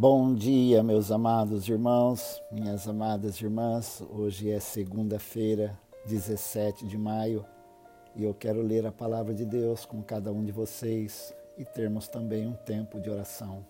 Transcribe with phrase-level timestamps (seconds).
[0.00, 4.00] Bom dia, meus amados irmãos, minhas amadas irmãs.
[4.08, 5.76] Hoje é segunda-feira,
[6.06, 7.44] 17 de maio,
[8.14, 12.06] e eu quero ler a palavra de Deus com cada um de vocês e termos
[12.06, 13.66] também um tempo de oração.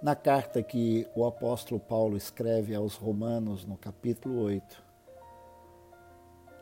[0.00, 4.82] Na carta que o apóstolo Paulo escreve aos Romanos, no capítulo 8,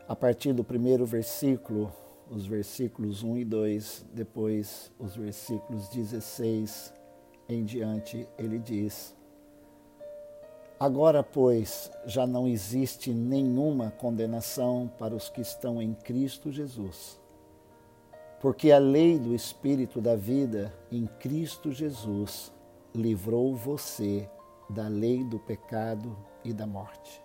[0.05, 1.89] a partir do primeiro versículo,
[2.29, 6.99] os versículos 1 e 2, depois os versículos 16
[7.53, 9.15] em diante, ele diz:
[10.79, 17.19] Agora, pois, já não existe nenhuma condenação para os que estão em Cristo Jesus.
[18.39, 22.51] Porque a lei do Espírito da vida em Cristo Jesus
[22.95, 24.27] livrou você
[24.67, 27.21] da lei do pecado e da morte.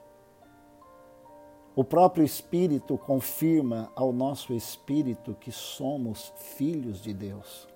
[1.74, 7.66] O próprio Espírito confirma ao nosso espírito que somos filhos de Deus.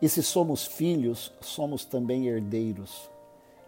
[0.00, 3.10] E se somos filhos, somos também herdeiros,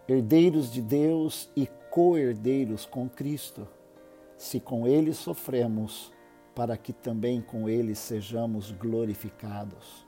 [0.07, 3.67] herdeiros de Deus e co-herdeiros com Cristo,
[4.37, 6.11] se com Ele sofremos,
[6.53, 10.05] para que também com Ele sejamos glorificados.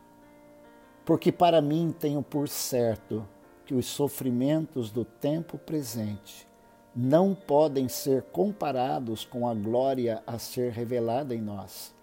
[1.03, 3.27] Porque para mim tenho por certo
[3.65, 6.47] que os sofrimentos do tempo presente
[6.95, 11.95] não podem ser comparados com a glória a ser revelada em nós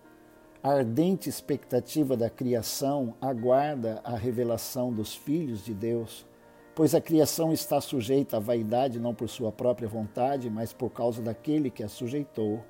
[0.62, 6.26] a ardente expectativa da criação aguarda a revelação dos filhos de Deus,
[6.74, 11.22] pois a criação está sujeita à vaidade não por sua própria vontade, mas por causa
[11.22, 12.64] daquele que a sujeitou,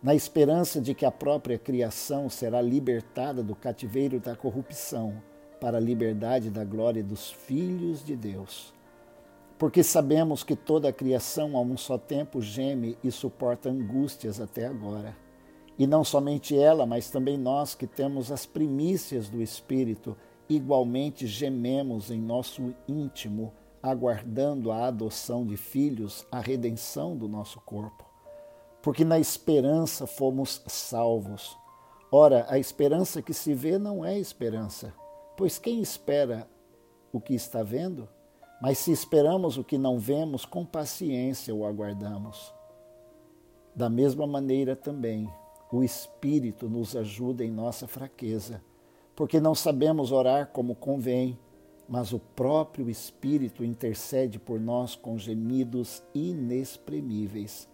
[0.00, 5.20] na esperança de que a própria criação será libertada do cativeiro da corrupção
[5.60, 8.72] para a liberdade da glória dos filhos de Deus.
[9.58, 14.66] Porque sabemos que toda a criação a um só tempo geme e suporta angústias até
[14.66, 15.21] agora.
[15.78, 20.16] E não somente ela, mas também nós que temos as primícias do Espírito,
[20.48, 28.04] igualmente gememos em nosso íntimo, aguardando a adoção de filhos, a redenção do nosso corpo.
[28.82, 31.56] Porque na esperança fomos salvos.
[32.10, 34.92] Ora, a esperança que se vê não é esperança,
[35.36, 36.46] pois quem espera
[37.12, 38.08] o que está vendo?
[38.60, 42.54] Mas se esperamos o que não vemos, com paciência o aguardamos.
[43.74, 45.28] Da mesma maneira também,
[45.72, 48.62] o Espírito nos ajuda em nossa fraqueza,
[49.16, 51.38] porque não sabemos orar como convém,
[51.88, 57.66] mas o próprio Espírito intercede por nós com gemidos inexprimíveis.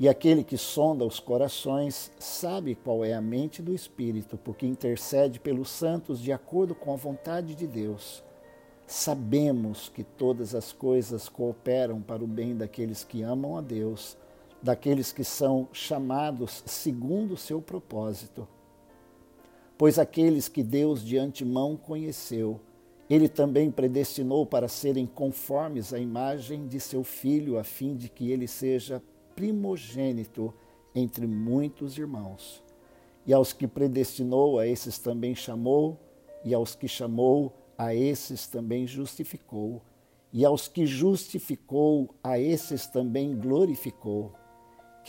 [0.00, 5.38] E aquele que sonda os corações sabe qual é a mente do Espírito, porque intercede
[5.38, 8.22] pelos santos de acordo com a vontade de Deus.
[8.84, 14.16] Sabemos que todas as coisas cooperam para o bem daqueles que amam a Deus
[14.62, 18.46] daqueles que são chamados segundo o seu propósito.
[19.76, 22.60] Pois aqueles que Deus de antemão conheceu,
[23.08, 28.30] ele também predestinou para serem conformes à imagem de seu filho, a fim de que
[28.30, 29.02] ele seja
[29.34, 30.52] primogênito
[30.94, 32.62] entre muitos irmãos.
[33.24, 35.98] E aos que predestinou, a esses também chamou,
[36.44, 39.80] e aos que chamou, a esses também justificou,
[40.32, 44.32] e aos que justificou, a esses também glorificou.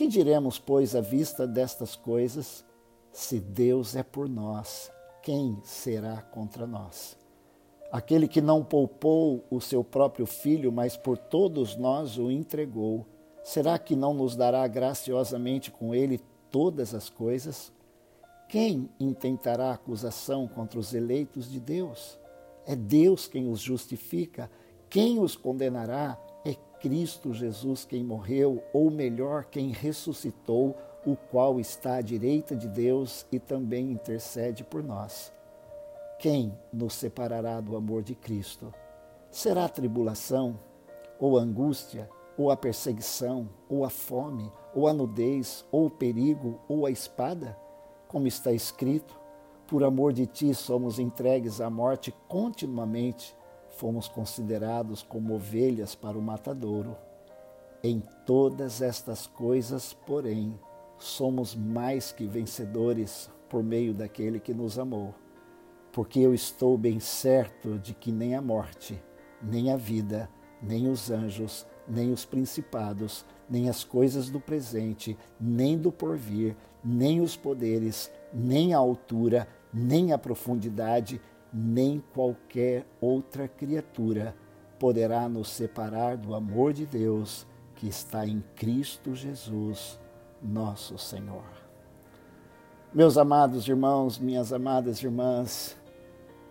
[0.00, 2.64] Que diremos, pois, à vista destas coisas?
[3.12, 4.90] Se Deus é por nós,
[5.22, 7.18] quem será contra nós?
[7.92, 13.04] Aquele que não poupou o seu próprio filho, mas por todos nós o entregou,
[13.44, 16.18] será que não nos dará graciosamente com ele
[16.50, 17.70] todas as coisas?
[18.48, 22.18] Quem intentará acusação contra os eleitos de Deus?
[22.64, 24.50] É Deus quem os justifica.
[24.88, 26.18] Quem os condenará?
[26.80, 30.76] Cristo Jesus quem morreu, ou melhor, quem ressuscitou,
[31.06, 35.32] o qual está à direita de Deus e também intercede por nós.
[36.18, 38.72] Quem nos separará do amor de Cristo?
[39.30, 40.58] Será tribulação,
[41.18, 46.86] ou angústia, ou a perseguição, ou a fome, ou a nudez, ou o perigo, ou
[46.86, 47.56] a espada?
[48.08, 49.18] Como está escrito,
[49.66, 53.36] por amor de ti somos entregues à morte continuamente
[53.80, 56.98] fomos considerados como ovelhas para o matadouro.
[57.82, 60.60] Em todas estas coisas, porém,
[60.98, 65.14] somos mais que vencedores por meio daquele que nos amou.
[65.92, 69.02] Porque eu estou bem certo de que nem a morte,
[69.42, 70.28] nem a vida,
[70.62, 77.22] nem os anjos, nem os principados, nem as coisas do presente, nem do porvir, nem
[77.22, 81.18] os poderes, nem a altura, nem a profundidade,
[81.52, 84.34] nem qualquer outra criatura
[84.78, 89.98] poderá nos separar do amor de Deus que está em Cristo Jesus,
[90.42, 91.44] nosso Senhor.
[92.92, 95.76] Meus amados irmãos, minhas amadas irmãs,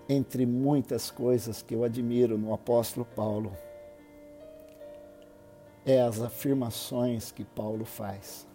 [0.07, 3.51] entre muitas coisas que eu admiro no apóstolo Paulo,
[5.85, 8.47] é as afirmações que Paulo faz.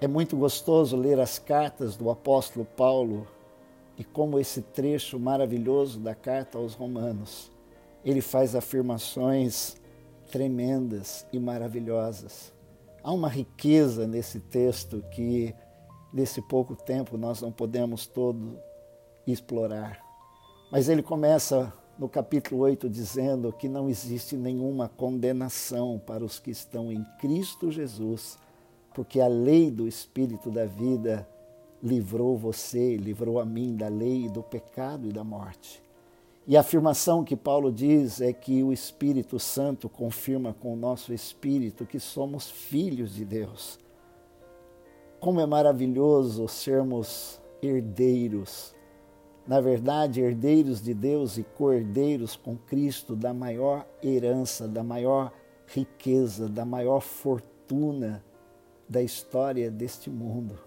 [0.00, 3.26] É muito gostoso ler as cartas do apóstolo Paulo
[3.96, 7.50] e como esse trecho maravilhoso da carta aos Romanos,
[8.04, 9.76] ele faz afirmações
[10.30, 12.52] tremendas e maravilhosas.
[13.02, 15.54] Há uma riqueza nesse texto que,
[16.12, 18.58] nesse pouco tempo, nós não podemos todo
[19.26, 20.02] explorar.
[20.72, 26.50] Mas ele começa no capítulo 8 dizendo que não existe nenhuma condenação para os que
[26.50, 28.36] estão em Cristo Jesus,
[28.92, 31.28] porque a lei do Espírito da vida
[31.82, 35.82] livrou você, livrou a mim da lei, do pecado e da morte.
[36.46, 41.12] E a afirmação que Paulo diz é que o Espírito Santo confirma com o nosso
[41.12, 43.78] espírito que somos filhos de Deus.
[45.20, 48.74] Como é maravilhoso sermos herdeiros.
[49.46, 55.32] Na verdade, herdeiros de Deus e cordeiros com Cristo da maior herança, da maior
[55.66, 58.22] riqueza, da maior fortuna
[58.86, 60.58] da história deste mundo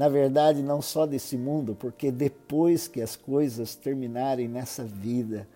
[0.00, 5.46] na verdade, não só desse mundo, porque depois que as coisas terminarem nessa vida,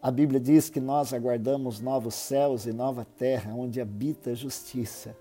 [0.00, 5.16] a Bíblia diz que nós aguardamos novos céus e nova terra, onde habita a justiça.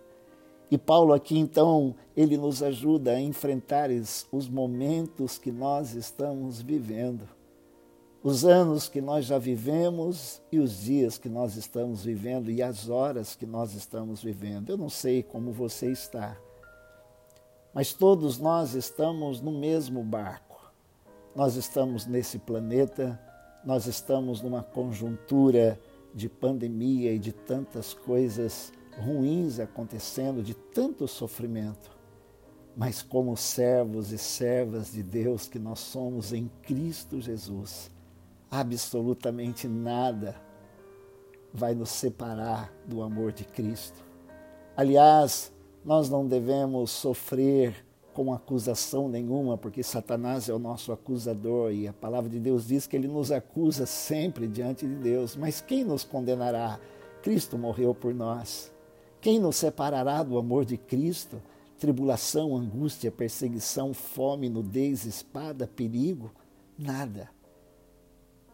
[0.70, 3.90] E Paulo aqui então, ele nos ajuda a enfrentar
[4.32, 7.28] os momentos que nós estamos vivendo.
[8.22, 12.88] Os anos que nós já vivemos e os dias que nós estamos vivendo e as
[12.88, 14.70] horas que nós estamos vivendo.
[14.70, 16.38] Eu não sei como você está,
[17.74, 20.72] mas todos nós estamos no mesmo barco.
[21.36, 23.20] Nós estamos nesse planeta,
[23.64, 25.80] nós estamos numa conjuntura
[26.14, 31.98] de pandemia e de tantas coisas ruins acontecendo, de tanto sofrimento.
[32.76, 37.92] Mas, como servos e servas de Deus que nós somos em Cristo Jesus,
[38.50, 40.36] absolutamente nada
[41.54, 44.04] vai nos separar do amor de Cristo.
[44.78, 45.52] Aliás,
[45.84, 51.94] nós não devemos sofrer com acusação nenhuma, porque Satanás é o nosso acusador e a
[51.94, 55.36] palavra de Deus diz que ele nos acusa sempre diante de Deus.
[55.36, 56.80] Mas quem nos condenará?
[57.22, 58.72] Cristo morreu por nós.
[59.22, 61.42] Quem nos separará do amor de Cristo?
[61.78, 66.32] Tribulação, angústia, perseguição, fome, nudez, espada, perigo?
[66.78, 67.30] Nada.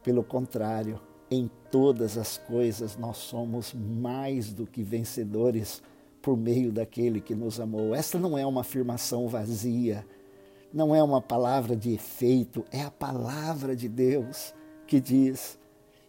[0.04, 1.00] Pelo contrário,
[1.30, 5.82] em todas as coisas nós somos mais do que vencedores
[6.26, 7.94] por meio daquele que nos amou.
[7.94, 10.04] Esta não é uma afirmação vazia,
[10.74, 14.52] não é uma palavra de efeito, é a palavra de Deus
[14.88, 15.60] que diz.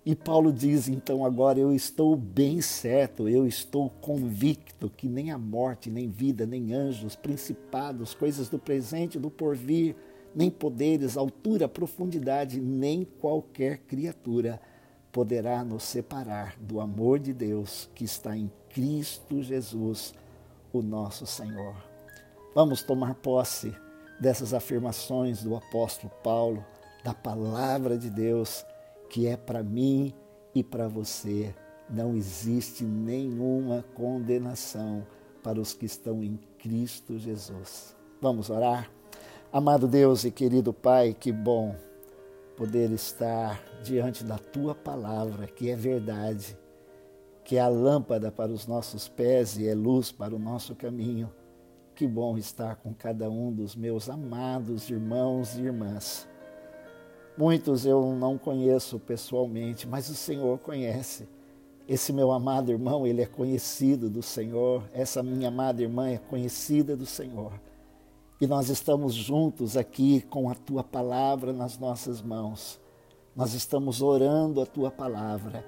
[0.06, 5.36] E Paulo diz então agora: Eu estou bem certo, eu estou convicto que nem a
[5.36, 9.94] morte, nem vida, nem anjos, principados, coisas do presente, do porvir,
[10.34, 14.58] nem poderes, altura, profundidade, nem qualquer criatura
[15.16, 20.12] poderá nos separar do amor de Deus que está em Cristo Jesus,
[20.70, 21.74] o nosso Senhor.
[22.54, 23.74] Vamos tomar posse
[24.20, 26.62] dessas afirmações do apóstolo Paulo,
[27.02, 28.62] da palavra de Deus,
[29.08, 30.12] que é para mim
[30.54, 31.54] e para você.
[31.88, 35.02] Não existe nenhuma condenação
[35.42, 37.96] para os que estão em Cristo Jesus.
[38.20, 38.90] Vamos orar?
[39.50, 41.85] Amado Deus e querido Pai, que bom
[42.56, 46.56] poder estar diante da tua palavra, que é verdade,
[47.44, 51.30] que é a lâmpada para os nossos pés e é luz para o nosso caminho.
[51.94, 56.28] Que bom estar com cada um dos meus amados irmãos e irmãs.
[57.38, 61.28] Muitos eu não conheço pessoalmente, mas o Senhor conhece.
[61.86, 64.82] Esse meu amado irmão, ele é conhecido do Senhor.
[64.92, 67.52] Essa minha amada irmã é conhecida do Senhor.
[68.38, 72.78] E nós estamos juntos aqui com a tua palavra nas nossas mãos.
[73.34, 75.64] Nós estamos orando a tua palavra.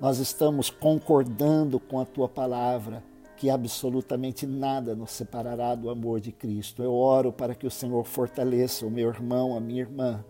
[0.00, 3.02] Nós estamos concordando com a tua palavra
[3.36, 6.84] que absolutamente nada nos separará do amor de Cristo.
[6.84, 10.24] Eu oro para que o Senhor fortaleça o meu irmão, a minha irmã,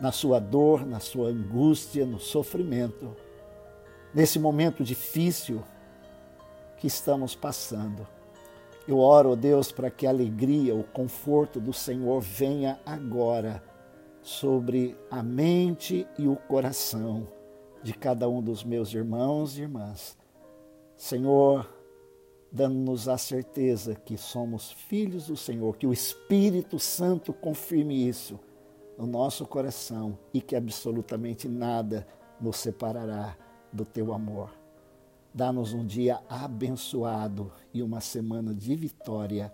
[0.00, 3.14] na sua dor, na sua angústia, no sofrimento,
[4.12, 5.62] nesse momento difícil
[6.78, 8.04] que estamos passando.
[8.86, 13.62] Eu oro, Deus, para que a alegria, o conforto do Senhor venha agora
[14.20, 17.28] sobre a mente e o coração
[17.82, 20.16] de cada um dos meus irmãos e irmãs.
[20.96, 21.68] Senhor,
[22.50, 28.38] dando-nos a certeza que somos filhos do Senhor, que o Espírito Santo confirme isso
[28.98, 32.06] no nosso coração e que absolutamente nada
[32.40, 33.36] nos separará
[33.72, 34.61] do teu amor.
[35.34, 39.52] Dá-nos um dia abençoado e uma semana de vitória,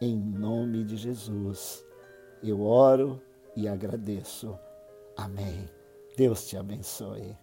[0.00, 1.84] em nome de Jesus.
[2.42, 3.22] Eu oro
[3.56, 4.58] e agradeço.
[5.16, 5.68] Amém.
[6.16, 7.36] Deus te abençoe.